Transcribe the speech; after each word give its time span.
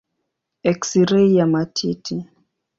Eksirei 0.71 1.31
ya 1.35 1.45
matiti. 1.51 2.15